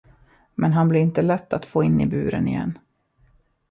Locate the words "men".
0.55-0.73